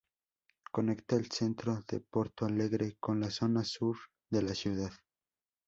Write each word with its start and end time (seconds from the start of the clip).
Conecta 0.71 1.15
el 1.15 1.29
centro 1.29 1.83
de 1.87 1.99
Porto 1.99 2.47
Alegre 2.47 2.97
con 2.99 3.19
la 3.19 3.29
zona 3.29 3.63
sur 3.63 3.99
de 4.31 4.41
la 4.41 4.55
ciudad. 4.55 4.91